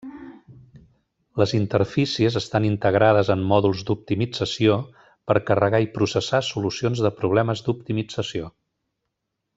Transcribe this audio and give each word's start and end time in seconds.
Les 1.41 1.51
interfícies 1.57 2.37
estan 2.41 2.65
integrades 2.69 3.29
en 3.35 3.43
mòduls 3.53 3.85
d’optimització 3.89 4.79
per 5.33 5.39
carregar 5.51 5.83
i 5.87 5.91
processar 5.99 6.41
solucions 6.51 7.05
de 7.09 7.13
problemes 7.21 7.65
d’optimització. 7.69 8.51